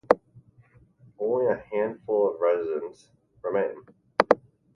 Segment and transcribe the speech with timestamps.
[1.19, 3.11] Only a handful of residents
[3.43, 3.85] remain.